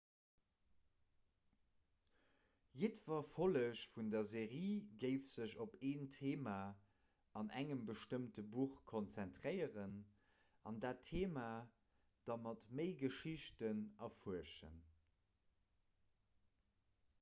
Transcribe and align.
jiddwer 2.83 3.19
folleg 3.31 3.81
vun 3.97 4.07
der 4.13 4.23
serie 4.29 4.69
géif 5.03 5.27
sech 5.33 5.53
op 5.65 5.75
en 5.89 6.07
theema 6.15 6.55
an 7.41 7.53
engem 7.61 7.83
bestëmmte 7.91 8.43
buch 8.55 8.77
konzentréieren 8.93 9.93
an 10.71 10.79
dat 10.87 11.03
theema 11.11 11.47
da 12.31 12.39
mat 12.47 12.65
méi 12.81 12.89
geschichten 13.03 13.85
erfuerschen 14.09 14.81